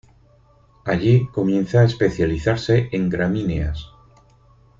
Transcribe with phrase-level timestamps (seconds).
[0.83, 3.91] Allí comienza a especializarse en gramíneas.